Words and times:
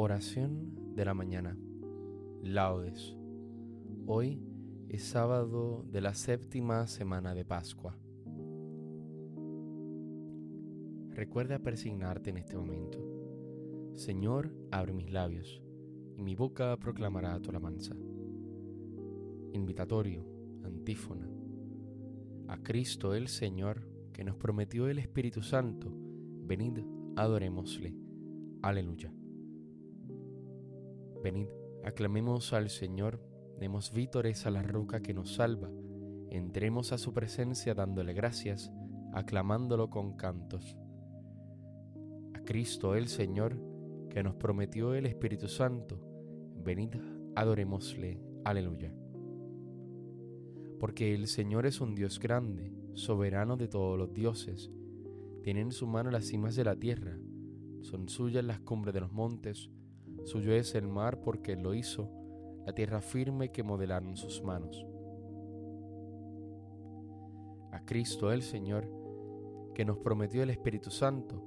Oración 0.00 0.94
de 0.94 1.04
la 1.04 1.12
mañana. 1.12 1.58
Laudes. 2.44 3.16
Hoy 4.06 4.40
es 4.88 5.02
sábado 5.02 5.84
de 5.90 6.00
la 6.00 6.14
séptima 6.14 6.86
semana 6.86 7.34
de 7.34 7.44
Pascua. 7.44 7.98
Recuerda 11.10 11.58
persignarte 11.58 12.30
en 12.30 12.36
este 12.36 12.56
momento. 12.56 13.00
Señor, 13.96 14.54
abre 14.70 14.92
mis 14.92 15.10
labios, 15.10 15.60
y 16.16 16.22
mi 16.22 16.36
boca 16.36 16.76
proclamará 16.76 17.40
tu 17.40 17.50
alabanza. 17.50 17.96
Invitatorio, 19.52 20.24
antífona. 20.62 21.28
A 22.46 22.62
Cristo 22.62 23.14
el 23.14 23.26
Señor, 23.26 23.88
que 24.12 24.22
nos 24.22 24.36
prometió 24.36 24.86
el 24.86 25.00
Espíritu 25.00 25.42
Santo, 25.42 25.92
venid, 26.44 26.84
adorémosle. 27.16 27.96
Aleluya. 28.62 29.12
Venid, 31.22 31.48
aclamemos 31.84 32.52
al 32.52 32.70
Señor, 32.70 33.20
demos 33.58 33.92
vítores 33.92 34.46
a 34.46 34.50
la 34.50 34.62
roca 34.62 35.00
que 35.00 35.14
nos 35.14 35.34
salva, 35.34 35.70
entremos 36.30 36.92
a 36.92 36.98
su 36.98 37.12
presencia 37.12 37.74
dándole 37.74 38.12
gracias, 38.12 38.70
aclamándolo 39.12 39.90
con 39.90 40.16
cantos. 40.16 40.76
A 42.34 42.40
Cristo 42.44 42.94
el 42.94 43.08
Señor, 43.08 43.58
que 44.10 44.22
nos 44.22 44.36
prometió 44.36 44.94
el 44.94 45.06
Espíritu 45.06 45.48
Santo, 45.48 46.00
venid, 46.64 46.94
adorémosle. 47.34 48.20
Aleluya. 48.44 48.94
Porque 50.78 51.14
el 51.14 51.26
Señor 51.26 51.66
es 51.66 51.80
un 51.80 51.94
Dios 51.94 52.20
grande, 52.20 52.72
soberano 52.94 53.56
de 53.56 53.68
todos 53.68 53.98
los 53.98 54.12
dioses, 54.12 54.70
tiene 55.42 55.60
en 55.60 55.72
su 55.72 55.86
mano 55.86 56.10
las 56.10 56.26
cimas 56.26 56.56
de 56.56 56.64
la 56.64 56.76
tierra, 56.76 57.18
son 57.80 58.08
suyas 58.08 58.44
las 58.44 58.60
cumbres 58.60 58.94
de 58.94 59.00
los 59.00 59.12
montes, 59.12 59.70
Suyo 60.24 60.52
es 60.52 60.74
el 60.74 60.88
mar 60.88 61.20
porque 61.20 61.56
lo 61.56 61.74
hizo, 61.74 62.10
la 62.66 62.74
tierra 62.74 63.00
firme 63.00 63.50
que 63.50 63.62
modelaron 63.62 64.16
sus 64.16 64.42
manos. 64.42 64.86
A 67.72 67.84
Cristo 67.84 68.32
el 68.32 68.42
Señor, 68.42 68.90
que 69.74 69.84
nos 69.84 69.98
prometió 69.98 70.42
el 70.42 70.50
Espíritu 70.50 70.90
Santo, 70.90 71.42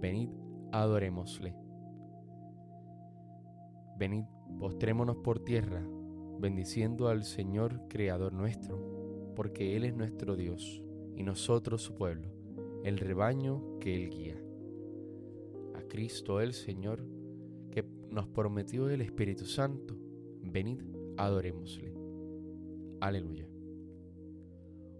venid, 0.00 0.30
adorémosle. 0.72 1.54
Venid, 3.96 4.24
postrémonos 4.58 5.16
por 5.16 5.40
tierra, 5.40 5.82
bendiciendo 6.38 7.08
al 7.08 7.24
Señor 7.24 7.88
Creador 7.88 8.32
nuestro, 8.32 9.32
porque 9.34 9.76
Él 9.76 9.84
es 9.84 9.94
nuestro 9.94 10.36
Dios 10.36 10.82
y 11.16 11.22
nosotros 11.22 11.82
su 11.82 11.94
pueblo, 11.94 12.28
el 12.84 12.98
rebaño 12.98 13.78
que 13.80 13.94
Él 13.94 14.10
guía. 14.10 14.36
A 15.74 15.82
Cristo 15.88 16.40
el 16.40 16.52
Señor, 16.52 17.04
nos 18.10 18.26
prometió 18.28 18.88
el 18.88 19.00
Espíritu 19.00 19.44
Santo. 19.44 19.96
Venid, 20.42 20.82
adorémosle. 21.16 21.94
Aleluya. 23.00 23.46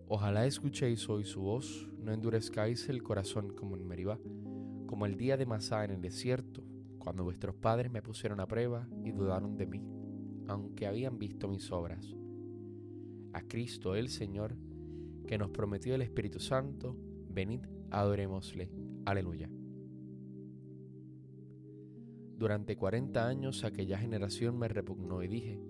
Ojalá 0.06 0.46
escuchéis 0.46 1.08
hoy 1.08 1.24
su 1.24 1.40
voz, 1.40 1.88
no 1.98 2.12
endurezcáis 2.12 2.88
el 2.88 3.02
corazón 3.02 3.54
como 3.54 3.76
en 3.76 3.86
Meribá, 3.86 4.18
como 4.86 5.04
el 5.04 5.16
día 5.16 5.36
de 5.36 5.46
Masá 5.46 5.84
en 5.84 5.90
el 5.90 6.00
desierto, 6.00 6.64
cuando 6.98 7.24
vuestros 7.24 7.54
padres 7.54 7.90
me 7.90 8.02
pusieron 8.02 8.40
a 8.40 8.46
prueba 8.46 8.88
y 9.04 9.12
dudaron 9.12 9.56
de 9.56 9.66
mí, 9.66 9.82
aunque 10.46 10.86
habían 10.86 11.18
visto 11.18 11.48
mis 11.48 11.70
obras. 11.70 12.16
A 13.32 13.42
Cristo 13.42 13.94
el 13.94 14.08
Señor, 14.08 14.56
que 15.26 15.36
nos 15.36 15.50
prometió 15.50 15.94
el 15.94 16.02
Espíritu 16.02 16.40
Santo, 16.40 16.96
venid, 17.28 17.60
adorémosle. 17.90 18.70
Aleluya. 19.04 19.50
Durante 22.38 22.76
cuarenta 22.76 23.26
años 23.26 23.64
aquella 23.64 23.98
generación 23.98 24.56
me 24.56 24.68
repugnó 24.68 25.24
y 25.24 25.28
dije, 25.28 25.60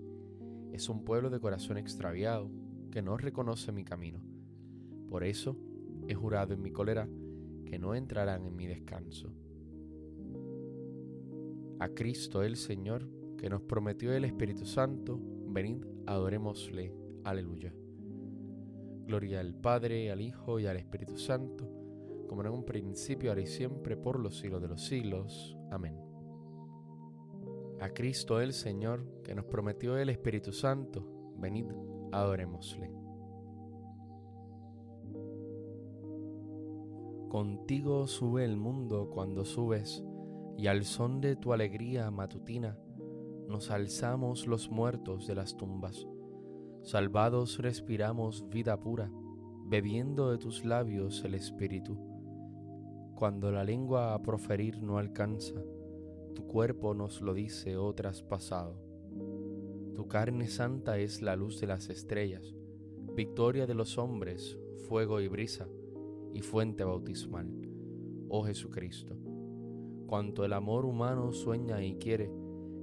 es 0.71 0.87
un 0.87 1.03
pueblo 1.03 1.31
de 1.31 1.39
corazón 1.39 1.77
extraviado 1.77 2.51
que 2.91 3.01
no 3.01 3.17
reconoce 3.17 3.71
mi 3.71 3.83
camino. 3.83 4.21
Por 5.09 5.23
eso 5.23 5.57
he 6.07 6.13
jurado 6.13 6.53
en 6.53 6.61
mi 6.61 6.71
cólera 6.71 7.09
que 7.65 7.79
no 7.79 7.95
entrarán 7.95 8.45
en 8.45 8.55
mi 8.55 8.67
descanso. 8.67 9.33
A 11.79 11.89
Cristo 11.89 12.43
el 12.43 12.55
Señor, 12.55 13.09
que 13.35 13.49
nos 13.49 13.63
prometió 13.63 14.13
el 14.13 14.25
Espíritu 14.25 14.65
Santo, 14.65 15.19
venid, 15.47 15.83
adorémosle. 16.05 16.93
Aleluya. 17.23 17.73
Gloria 19.07 19.39
al 19.39 19.55
Padre, 19.55 20.11
al 20.11 20.21
Hijo 20.21 20.59
y 20.59 20.67
al 20.67 20.77
Espíritu 20.77 21.17
Santo, 21.17 21.67
como 22.27 22.43
en 22.43 22.49
un 22.49 22.63
principio, 22.63 23.31
ahora 23.31 23.41
y 23.41 23.47
siempre, 23.47 23.97
por 23.97 24.19
los 24.19 24.37
siglos 24.37 24.61
de 24.61 24.67
los 24.67 24.85
siglos. 24.85 25.57
Amén 25.71 26.08
a 27.81 27.89
Cristo 27.89 28.41
el 28.41 28.53
Señor, 28.53 29.05
que 29.23 29.33
nos 29.33 29.45
prometió 29.45 29.97
el 29.97 30.09
Espíritu 30.09 30.51
Santo, 30.51 31.33
venid, 31.37 31.65
adorémosle. 32.11 32.91
Contigo 37.29 38.07
sube 38.07 38.43
el 38.43 38.57
mundo 38.57 39.09
cuando 39.09 39.45
subes, 39.45 40.03
y 40.57 40.67
al 40.67 40.83
son 40.83 41.21
de 41.21 41.35
tu 41.35 41.53
alegría 41.53 42.09
matutina, 42.11 42.77
nos 43.47 43.71
alzamos 43.71 44.45
los 44.47 44.69
muertos 44.69 45.27
de 45.27 45.35
las 45.35 45.55
tumbas. 45.55 46.07
Salvados 46.83 47.59
respiramos 47.59 48.49
vida 48.49 48.79
pura, 48.79 49.11
bebiendo 49.65 50.31
de 50.31 50.37
tus 50.37 50.65
labios 50.65 51.23
el 51.23 51.35
Espíritu. 51.35 51.97
Cuando 53.15 53.51
la 53.51 53.63
lengua 53.63 54.13
a 54.13 54.21
proferir 54.21 54.81
no 54.81 54.97
alcanza, 54.97 55.61
tu 56.33 56.47
cuerpo 56.47 56.93
nos 56.93 57.21
lo 57.21 57.33
dice, 57.33 57.77
oh 57.77 57.93
traspasado. 57.93 58.75
Tu 59.95 60.07
carne 60.07 60.47
santa 60.47 60.97
es 60.97 61.21
la 61.21 61.35
luz 61.35 61.59
de 61.59 61.67
las 61.67 61.89
estrellas, 61.89 62.55
victoria 63.15 63.67
de 63.67 63.73
los 63.73 63.97
hombres, 63.97 64.57
fuego 64.87 65.19
y 65.19 65.27
brisa, 65.27 65.67
y 66.33 66.41
fuente 66.41 66.83
bautismal, 66.83 67.47
oh 68.29 68.43
Jesucristo. 68.43 69.17
Cuanto 70.07 70.45
el 70.45 70.53
amor 70.53 70.85
humano 70.85 71.33
sueña 71.33 71.83
y 71.83 71.95
quiere, 71.95 72.31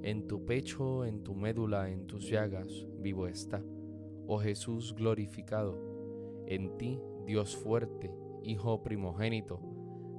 en 0.02 0.26
tu 0.26 0.44
pecho, 0.44 1.04
en 1.04 1.22
tu 1.22 1.34
médula, 1.34 1.90
en 1.90 2.06
tus 2.06 2.28
llagas, 2.28 2.86
vivo 3.00 3.26
está, 3.26 3.64
oh 4.26 4.38
Jesús 4.38 4.94
glorificado. 4.94 6.44
En 6.46 6.76
ti, 6.76 7.00
Dios 7.24 7.56
fuerte, 7.56 8.14
Hijo 8.42 8.80
primogénito, 8.84 9.60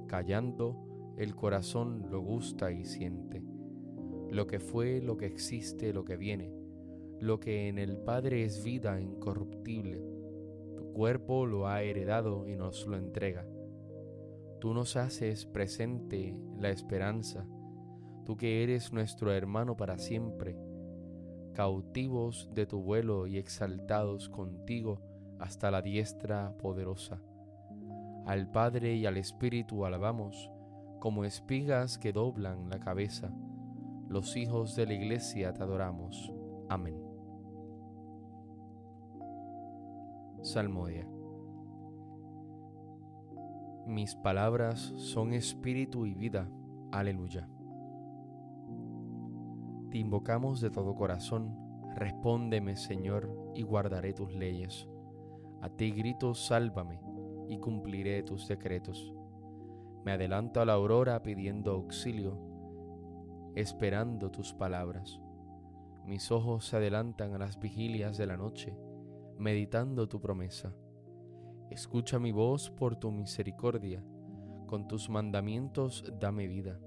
callando, 0.06 0.87
el 1.18 1.34
corazón 1.34 2.06
lo 2.10 2.20
gusta 2.20 2.70
y 2.70 2.84
siente. 2.84 3.42
Lo 4.30 4.46
que 4.46 4.60
fue, 4.60 5.00
lo 5.00 5.16
que 5.16 5.26
existe, 5.26 5.92
lo 5.92 6.04
que 6.04 6.16
viene, 6.16 6.52
lo 7.18 7.40
que 7.40 7.66
en 7.66 7.78
el 7.78 7.96
Padre 7.98 8.44
es 8.44 8.62
vida 8.62 9.00
incorruptible. 9.00 10.00
Tu 10.76 10.92
cuerpo 10.92 11.44
lo 11.44 11.66
ha 11.66 11.82
heredado 11.82 12.46
y 12.46 12.54
nos 12.54 12.86
lo 12.86 12.96
entrega. 12.96 13.44
Tú 14.60 14.74
nos 14.74 14.96
haces 14.96 15.44
presente 15.44 16.38
la 16.56 16.70
esperanza, 16.70 17.46
tú 18.24 18.36
que 18.36 18.62
eres 18.62 18.92
nuestro 18.92 19.32
hermano 19.32 19.76
para 19.76 19.98
siempre, 19.98 20.56
cautivos 21.52 22.48
de 22.54 22.66
tu 22.66 22.80
vuelo 22.80 23.26
y 23.26 23.38
exaltados 23.38 24.28
contigo 24.28 25.00
hasta 25.40 25.72
la 25.72 25.82
diestra 25.82 26.56
poderosa. 26.58 27.20
Al 28.24 28.50
Padre 28.50 28.94
y 28.94 29.06
al 29.06 29.16
Espíritu 29.16 29.84
alabamos, 29.84 30.50
como 30.98 31.24
espigas 31.24 31.98
que 31.98 32.12
doblan 32.12 32.68
la 32.68 32.80
cabeza, 32.80 33.30
los 34.08 34.36
hijos 34.36 34.74
de 34.74 34.86
la 34.86 34.94
iglesia 34.94 35.52
te 35.52 35.62
adoramos. 35.62 36.32
Amén. 36.68 36.96
Salmodia. 40.42 41.08
Mis 43.86 44.14
palabras 44.16 44.92
son 44.96 45.32
espíritu 45.32 46.06
y 46.06 46.14
vida. 46.14 46.48
Aleluya. 46.92 47.48
Te 49.90 49.98
invocamos 49.98 50.60
de 50.60 50.70
todo 50.70 50.94
corazón, 50.94 51.56
respóndeme 51.94 52.76
Señor, 52.76 53.34
y 53.54 53.62
guardaré 53.62 54.12
tus 54.12 54.32
leyes. 54.34 54.88
A 55.62 55.70
ti 55.70 55.90
grito, 55.90 56.34
sálvame, 56.34 57.00
y 57.48 57.58
cumpliré 57.58 58.22
tus 58.22 58.46
decretos. 58.46 59.14
Me 60.08 60.14
adelanto 60.14 60.62
a 60.62 60.64
la 60.64 60.72
aurora 60.72 61.22
pidiendo 61.22 61.70
auxilio, 61.70 62.38
esperando 63.54 64.30
tus 64.30 64.54
palabras. 64.54 65.20
Mis 66.06 66.32
ojos 66.32 66.64
se 66.64 66.78
adelantan 66.78 67.34
a 67.34 67.38
las 67.38 67.60
vigilias 67.60 68.16
de 68.16 68.24
la 68.24 68.38
noche, 68.38 68.74
meditando 69.36 70.08
tu 70.08 70.18
promesa. 70.18 70.74
Escucha 71.70 72.18
mi 72.18 72.32
voz 72.32 72.70
por 72.70 72.96
tu 72.96 73.10
misericordia, 73.10 74.02
con 74.66 74.88
tus 74.88 75.10
mandamientos 75.10 76.10
dame 76.18 76.48
vida. 76.48 76.80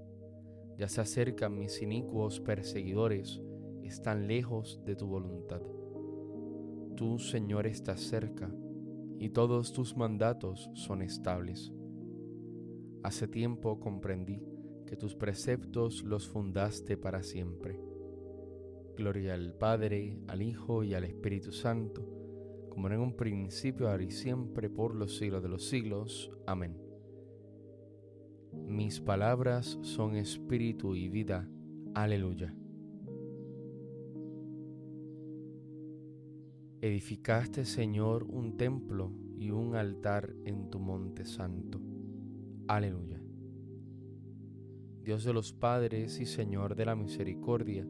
Ya 0.76 0.88
se 0.88 1.00
acercan 1.00 1.56
mis 1.56 1.80
inicuos 1.80 2.40
perseguidores, 2.40 3.40
están 3.84 4.26
lejos 4.26 4.80
de 4.84 4.96
tu 4.96 5.06
voluntad. 5.06 5.62
Tú, 6.96 7.20
Señor, 7.20 7.68
estás 7.68 8.00
cerca, 8.00 8.52
y 9.20 9.28
todos 9.28 9.72
tus 9.72 9.96
mandatos 9.96 10.72
son 10.74 11.02
estables. 11.02 11.72
Hace 13.02 13.26
tiempo 13.26 13.80
comprendí 13.80 14.40
que 14.86 14.96
tus 14.96 15.16
preceptos 15.16 16.04
los 16.04 16.28
fundaste 16.28 16.96
para 16.96 17.22
siempre. 17.22 17.80
Gloria 18.96 19.34
al 19.34 19.54
Padre, 19.54 20.18
al 20.28 20.42
Hijo 20.42 20.84
y 20.84 20.94
al 20.94 21.04
Espíritu 21.04 21.50
Santo, 21.50 22.06
como 22.70 22.88
en 22.88 23.00
un 23.00 23.16
principio, 23.16 23.88
ahora 23.88 24.04
y 24.04 24.10
siempre, 24.10 24.70
por 24.70 24.94
los 24.94 25.16
siglos 25.16 25.42
de 25.42 25.48
los 25.48 25.68
siglos. 25.68 26.30
Amén. 26.46 26.78
Mis 28.52 29.00
palabras 29.00 29.78
son 29.82 30.14
espíritu 30.14 30.94
y 30.94 31.08
vida. 31.08 31.48
Aleluya. 31.94 32.54
Edificaste, 36.80 37.64
Señor, 37.64 38.24
un 38.24 38.56
templo 38.56 39.12
y 39.38 39.50
un 39.50 39.74
altar 39.74 40.34
en 40.44 40.70
tu 40.70 40.78
monte 40.78 41.24
santo. 41.24 41.80
Aleluya. 42.68 43.20
Dios 45.02 45.24
de 45.24 45.32
los 45.32 45.52
padres 45.52 46.20
y 46.20 46.26
Señor 46.26 46.76
de 46.76 46.86
la 46.86 46.94
misericordia, 46.94 47.84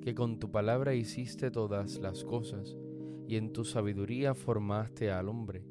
que 0.00 0.14
con 0.14 0.38
tu 0.38 0.52
palabra 0.52 0.94
hiciste 0.94 1.50
todas 1.50 1.98
las 1.98 2.22
cosas, 2.22 2.78
y 3.26 3.36
en 3.36 3.52
tu 3.52 3.64
sabiduría 3.64 4.34
formaste 4.34 5.10
al 5.10 5.28
hombre, 5.28 5.64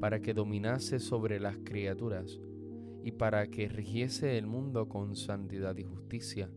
para 0.00 0.20
que 0.20 0.32
dominase 0.32 0.98
sobre 0.98 1.40
las 1.40 1.58
criaturas, 1.58 2.40
y 3.04 3.12
para 3.12 3.46
que 3.48 3.68
rigiese 3.68 4.38
el 4.38 4.46
mundo 4.46 4.88
con 4.88 5.14
santidad 5.14 5.76
y 5.76 5.84
justicia, 5.84 6.50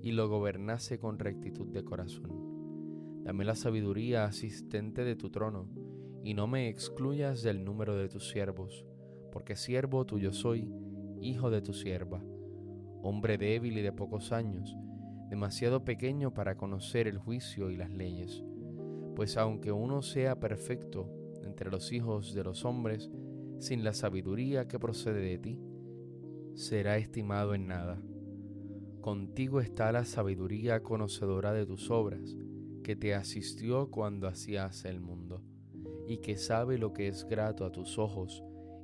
y 0.00 0.12
lo 0.12 0.28
gobernase 0.28 1.00
con 1.00 1.18
rectitud 1.18 1.66
de 1.66 1.84
corazón. 1.84 3.22
Dame 3.24 3.44
la 3.44 3.56
sabiduría 3.56 4.26
asistente 4.26 5.02
de 5.04 5.16
tu 5.16 5.30
trono, 5.30 5.68
y 6.22 6.34
no 6.34 6.46
me 6.46 6.68
excluyas 6.68 7.42
del 7.42 7.64
número 7.64 7.96
de 7.96 8.08
tus 8.08 8.30
siervos, 8.30 8.86
porque 9.32 9.56
siervo 9.56 10.06
tuyo 10.06 10.32
soy, 10.32 10.72
hijo 11.20 11.50
de 11.50 11.62
tu 11.62 11.72
sierva 11.72 12.22
hombre 13.02 13.36
débil 13.36 13.78
y 13.78 13.82
de 13.82 13.92
pocos 13.92 14.32
años, 14.32 14.76
demasiado 15.28 15.84
pequeño 15.84 16.32
para 16.32 16.56
conocer 16.56 17.08
el 17.08 17.18
juicio 17.18 17.70
y 17.70 17.76
las 17.76 17.90
leyes. 17.90 18.44
Pues 19.16 19.36
aunque 19.36 19.72
uno 19.72 20.02
sea 20.02 20.38
perfecto 20.38 21.10
entre 21.44 21.70
los 21.70 21.92
hijos 21.92 22.32
de 22.32 22.44
los 22.44 22.64
hombres, 22.64 23.10
sin 23.58 23.84
la 23.84 23.92
sabiduría 23.92 24.68
que 24.68 24.78
procede 24.78 25.20
de 25.20 25.38
ti, 25.38 25.60
será 26.54 26.96
estimado 26.96 27.54
en 27.54 27.66
nada. 27.66 28.00
Contigo 29.00 29.60
está 29.60 29.90
la 29.90 30.04
sabiduría 30.04 30.82
conocedora 30.82 31.52
de 31.52 31.66
tus 31.66 31.90
obras, 31.90 32.36
que 32.84 32.94
te 32.94 33.14
asistió 33.14 33.90
cuando 33.90 34.28
hacías 34.28 34.84
el 34.84 35.00
mundo, 35.00 35.42
y 36.06 36.18
que 36.18 36.36
sabe 36.36 36.78
lo 36.78 36.92
que 36.92 37.08
es 37.08 37.24
grato 37.24 37.64
a 37.64 37.72
tus 37.72 37.98
ojos 37.98 38.44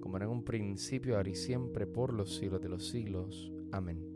como 0.00 0.16
era 0.16 0.26
en 0.26 0.32
un 0.32 0.44
principio, 0.44 1.16
ahora 1.16 1.30
y 1.30 1.34
siempre, 1.34 1.86
por 1.86 2.12
los 2.12 2.36
siglos 2.36 2.60
de 2.60 2.68
los 2.68 2.88
siglos. 2.88 3.52
Amén. 3.72 4.10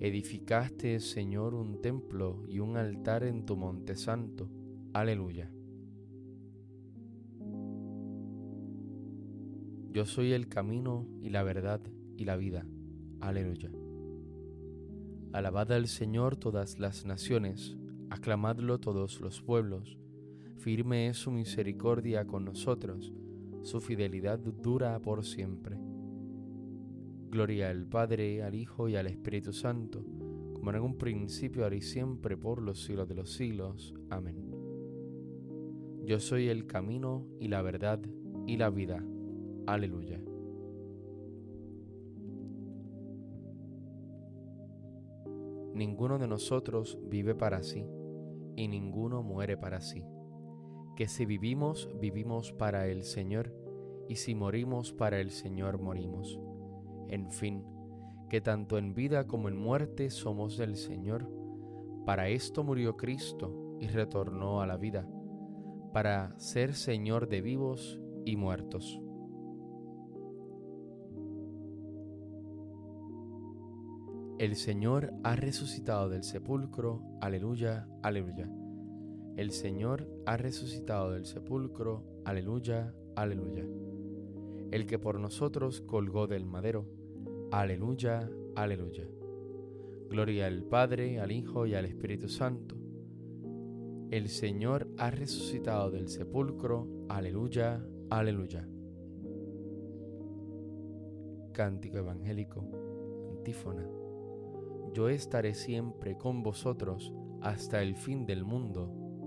Edificaste, 0.00 1.00
Señor, 1.00 1.54
un 1.54 1.80
templo 1.80 2.44
y 2.48 2.58
un 2.58 2.76
altar 2.76 3.24
en 3.24 3.46
tu 3.46 3.56
monte 3.56 3.96
santo. 3.96 4.50
Aleluya. 4.92 5.50
Yo 9.92 10.04
soy 10.04 10.32
el 10.32 10.48
camino 10.48 11.06
y 11.22 11.30
la 11.30 11.42
verdad 11.42 11.80
y 12.16 12.24
la 12.24 12.36
vida. 12.36 12.66
Aleluya. 13.20 13.70
Alabad 15.32 15.72
al 15.72 15.88
Señor 15.88 16.36
todas 16.36 16.78
las 16.78 17.06
naciones, 17.06 17.76
aclamadlo 18.10 18.78
todos 18.80 19.20
los 19.20 19.40
pueblos. 19.40 19.98
Firme 20.56 21.08
es 21.08 21.18
su 21.18 21.30
misericordia 21.30 22.26
con 22.26 22.44
nosotros, 22.44 23.12
su 23.62 23.80
fidelidad 23.80 24.38
dura 24.38 24.98
por 25.00 25.24
siempre. 25.24 25.78
Gloria 27.30 27.70
al 27.70 27.86
Padre, 27.86 28.42
al 28.42 28.54
Hijo 28.54 28.88
y 28.88 28.96
al 28.96 29.06
Espíritu 29.06 29.52
Santo, 29.52 30.04
como 30.54 30.70
en 30.70 30.80
un 30.80 30.96
principio, 30.96 31.64
ahora 31.64 31.76
y 31.76 31.80
siempre, 31.80 32.36
por 32.36 32.62
los 32.62 32.84
siglos 32.84 33.08
de 33.08 33.14
los 33.14 33.32
siglos. 33.32 33.94
Amén. 34.08 34.54
Yo 36.04 36.20
soy 36.20 36.48
el 36.48 36.66
camino 36.66 37.26
y 37.40 37.48
la 37.48 37.62
verdad 37.62 38.00
y 38.46 38.56
la 38.56 38.70
vida. 38.70 39.04
Aleluya. 39.66 40.20
Ninguno 45.74 46.18
de 46.18 46.28
nosotros 46.28 46.98
vive 47.08 47.34
para 47.34 47.62
sí 47.62 47.84
y 48.54 48.68
ninguno 48.68 49.22
muere 49.22 49.56
para 49.56 49.80
sí. 49.80 50.04
Que 50.96 51.08
si 51.08 51.26
vivimos, 51.26 51.90
vivimos 52.00 52.52
para 52.52 52.86
el 52.86 53.04
Señor, 53.04 53.52
y 54.08 54.16
si 54.16 54.34
morimos, 54.34 54.92
para 54.92 55.18
el 55.20 55.30
Señor 55.30 55.80
morimos 55.80 56.38
en 57.08 57.30
fin, 57.30 57.64
que 58.28 58.40
tanto 58.40 58.78
en 58.78 58.94
vida 58.94 59.26
como 59.26 59.48
en 59.48 59.56
muerte 59.56 60.10
somos 60.10 60.56
del 60.56 60.76
Señor. 60.76 61.28
Para 62.04 62.28
esto 62.28 62.64
murió 62.64 62.96
Cristo 62.96 63.76
y 63.80 63.86
retornó 63.86 64.60
a 64.60 64.66
la 64.66 64.76
vida, 64.76 65.08
para 65.92 66.38
ser 66.38 66.74
Señor 66.74 67.28
de 67.28 67.40
vivos 67.40 68.00
y 68.24 68.36
muertos. 68.36 69.00
El 74.38 74.56
Señor 74.56 75.14
ha 75.22 75.36
resucitado 75.36 76.08
del 76.08 76.24
sepulcro, 76.24 77.02
aleluya, 77.20 77.88
aleluya. 78.02 78.50
El 79.36 79.50
Señor 79.50 80.08
ha 80.26 80.36
resucitado 80.36 81.10
del 81.12 81.26
sepulcro, 81.26 82.04
aleluya, 82.24 82.94
aleluya. 83.16 83.64
El 84.70 84.86
que 84.86 84.98
por 84.98 85.18
nosotros 85.20 85.80
colgó 85.80 86.26
del 86.26 86.46
madero, 86.46 86.86
Aleluya, 87.54 88.28
aleluya. 88.56 89.04
Gloria 90.10 90.46
al 90.46 90.64
Padre, 90.64 91.20
al 91.20 91.30
Hijo 91.30 91.66
y 91.66 91.76
al 91.76 91.84
Espíritu 91.84 92.28
Santo. 92.28 92.74
El 94.10 94.28
Señor 94.28 94.88
ha 94.98 95.12
resucitado 95.12 95.92
del 95.92 96.08
sepulcro. 96.08 96.88
Aleluya, 97.08 97.80
aleluya. 98.10 98.68
Cántico 101.52 101.98
Evangélico, 101.98 102.68
antífona. 103.30 103.88
Yo 104.94 105.08
estaré 105.08 105.54
siempre 105.54 106.18
con 106.18 106.42
vosotros 106.42 107.12
hasta 107.40 107.82
el 107.82 107.94
fin 107.94 108.26
del 108.26 108.44
mundo. 108.44 109.03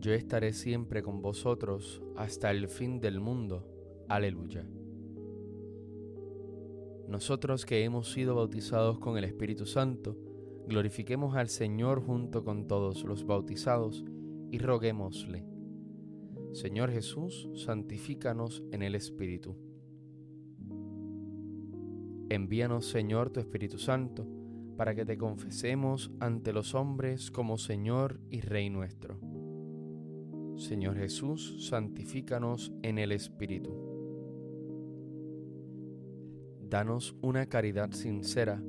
Yo 0.00 0.14
estaré 0.14 0.54
siempre 0.54 1.02
con 1.02 1.20
vosotros 1.20 2.02
hasta 2.16 2.50
el 2.50 2.68
fin 2.68 3.00
del 3.00 3.20
mundo. 3.20 3.66
Aleluya. 4.08 4.66
Nosotros 7.06 7.66
que 7.66 7.84
hemos 7.84 8.10
sido 8.10 8.34
bautizados 8.36 8.98
con 8.98 9.18
el 9.18 9.24
Espíritu 9.24 9.66
Santo, 9.66 10.16
glorifiquemos 10.66 11.36
al 11.36 11.50
Señor 11.50 12.00
junto 12.02 12.44
con 12.44 12.66
todos 12.66 13.04
los 13.04 13.26
bautizados 13.26 14.02
y 14.50 14.56
roguémosle. 14.56 15.44
Señor 16.52 16.90
Jesús, 16.90 17.50
santifícanos 17.54 18.62
en 18.72 18.82
el 18.82 18.94
Espíritu. 18.94 19.54
Envíanos, 22.30 22.86
Señor, 22.86 23.28
tu 23.28 23.40
Espíritu 23.40 23.76
Santo, 23.76 24.26
para 24.78 24.94
que 24.94 25.04
te 25.04 25.18
confesemos 25.18 26.10
ante 26.20 26.54
los 26.54 26.74
hombres 26.74 27.30
como 27.30 27.58
Señor 27.58 28.18
y 28.30 28.40
Rey 28.40 28.70
nuestro. 28.70 29.29
Señor 30.60 30.96
Jesús, 30.96 31.66
santifícanos 31.68 32.72
en 32.82 32.98
el 32.98 33.12
Espíritu 33.12 33.90
danos 36.70 37.16
una 37.20 37.46
caridad 37.46 37.90
sincera 37.90 38.62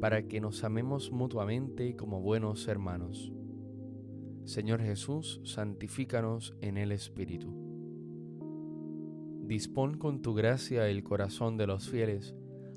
para 0.00 0.26
que 0.26 0.40
nos 0.40 0.64
amemos 0.64 1.12
mutuamente 1.12 1.94
como 1.94 2.20
buenos 2.22 2.66
hermanos. 2.66 3.30
Señor 4.44 4.80
Jesús, 4.80 5.40
santifícanos 5.44 6.56
en 6.62 6.78
el 6.78 6.90
Espíritu. 6.90 7.54
Dispón 9.44 9.98
con 9.98 10.22
tu 10.22 10.32
gracia 10.32 10.88
el 10.88 11.04
corazón 11.04 11.58
de 11.58 11.66
los 11.66 11.88
fieles, 11.88 12.34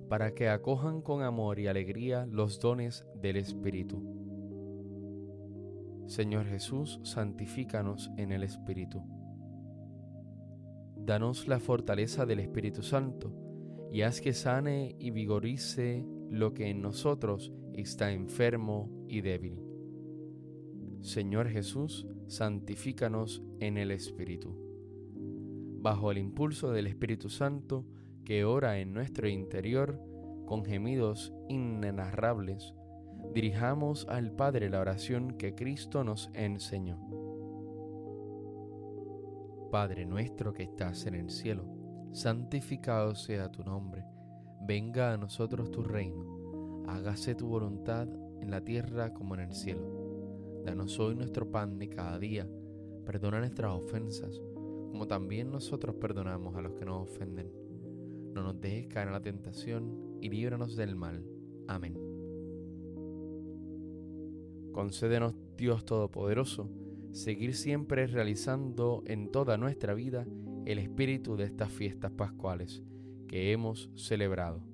para 0.10 0.36
que 0.36 0.50
acojan 0.50 1.02
con 1.02 1.24
amor 1.24 1.58
y 1.58 1.68
alegría 1.68 2.28
los 2.30 2.60
dones 2.60 3.06
del 3.16 3.38
Espíritu. 3.38 4.15
Señor 6.08 6.46
Jesús, 6.46 7.00
santifícanos 7.04 8.12
en 8.18 8.32
el 8.32 8.44
Espíritu. 8.44 9.04
Danos 10.98 11.48
la 11.48 11.60
fortaleza 11.60 12.26
del 12.26 12.40
Espíritu 12.40 12.84
Santo, 12.84 13.34
y 13.92 14.02
haz 14.02 14.22
que 14.22 14.34
sane 14.34 14.96
y 15.00 15.12
vigorice 15.12 16.06
lo 16.30 16.54
que 16.54 16.70
en 16.70 16.82
nosotros 16.82 17.54
está 17.74 18.12
enfermo 18.12 18.90
y 19.08 19.22
débil. 19.22 19.60
Señor 21.02 21.50
Jesús, 21.50 22.08
santifícanos 22.28 23.44
en 23.60 23.78
el 23.78 23.92
Espíritu. 23.92 24.56
Bajo 25.82 26.12
el 26.12 26.18
impulso 26.18 26.72
del 26.72 26.88
Espíritu 26.88 27.30
Santo 27.30 27.86
que 28.26 28.44
ora 28.44 28.80
en 28.80 28.94
nuestro 28.94 29.28
interior 29.28 30.02
con 30.46 30.66
gemidos 30.66 31.34
inenarrables, 31.48 32.74
dirijamos 33.34 34.08
al 34.08 34.32
Padre 34.32 34.70
la 34.70 34.80
oración 34.80 35.38
que 35.38 35.56
Cristo 35.56 36.04
nos 36.04 36.30
enseñó. 36.34 37.00
Padre 39.72 40.06
nuestro 40.06 40.54
que 40.54 40.64
estás 40.64 41.06
en 41.06 41.16
el 41.16 41.30
cielo, 41.30 41.66
santificado 42.14 43.14
sea 43.16 43.52
tu 43.52 43.64
nombre, 43.64 44.06
venga 44.62 45.14
a 45.14 45.18
nosotros 45.18 45.70
tu 45.72 45.84
reino, 45.84 46.84
hágase 46.88 47.36
tu 47.36 47.48
voluntad 47.48 48.08
en 48.40 48.52
la 48.52 48.64
tierra 48.64 49.14
como 49.14 49.36
en 49.36 49.42
el 49.42 49.54
cielo. 49.54 50.62
Danos 50.64 51.00
hoy 51.00 51.16
nuestro 51.16 51.52
pan 51.52 51.78
de 51.78 51.90
cada 51.90 52.18
día, 52.18 52.48
perdona 53.06 53.40
nuestras 53.40 53.72
ofensas, 53.74 54.42
como 54.90 55.08
también 55.08 55.52
nosotros 55.52 55.96
perdonamos 55.96 56.56
a 56.56 56.62
los 56.62 56.74
que 56.74 56.86
nos 56.86 57.04
ofenden. 57.04 57.52
No 58.34 58.44
nos 58.44 58.60
dejes 58.60 58.88
caer 58.88 59.08
en 59.08 59.14
la 59.14 59.22
tentación 59.22 60.18
y 60.22 60.30
líbranos 60.30 60.76
del 60.76 60.96
mal. 60.96 61.24
Amén. 61.68 62.05
Concédenos, 64.76 65.34
Dios 65.56 65.86
Todopoderoso, 65.86 66.70
seguir 67.14 67.56
siempre 67.56 68.08
realizando 68.08 69.04
en 69.06 69.32
toda 69.32 69.58
nuestra 69.58 69.94
vida 69.94 70.28
el 70.66 70.80
espíritu 70.80 71.38
de 71.38 71.46
estas 71.46 71.72
fiestas 71.72 72.12
pascuales 72.12 72.84
que 73.26 73.54
hemos 73.54 73.90
celebrado. 73.96 74.68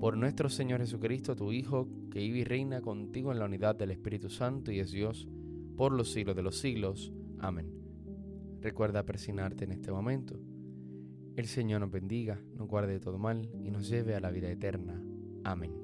Por 0.00 0.16
nuestro 0.16 0.48
Señor 0.48 0.80
Jesucristo, 0.80 1.36
tu 1.36 1.52
Hijo, 1.52 1.88
que 2.10 2.18
vive 2.18 2.38
y 2.38 2.44
reina 2.44 2.80
contigo 2.80 3.30
en 3.30 3.38
la 3.38 3.44
unidad 3.44 3.76
del 3.76 3.92
Espíritu 3.92 4.30
Santo 4.30 4.72
y 4.72 4.80
es 4.80 4.90
Dios, 4.90 5.28
por 5.76 5.92
los 5.92 6.10
siglos 6.10 6.34
de 6.34 6.42
los 6.42 6.58
siglos. 6.58 7.12
Amén. 7.38 7.70
Recuerda 8.60 9.06
persignarte 9.06 9.62
en 9.62 9.70
este 9.70 9.92
momento. 9.92 10.40
El 11.36 11.46
Señor 11.46 11.82
nos 11.82 11.92
bendiga, 11.92 12.42
nos 12.56 12.66
guarde 12.66 12.94
de 12.94 13.00
todo 13.00 13.16
mal 13.16 13.48
y 13.62 13.70
nos 13.70 13.88
lleve 13.88 14.16
a 14.16 14.20
la 14.20 14.32
vida 14.32 14.50
eterna. 14.50 15.00
Amén. 15.44 15.79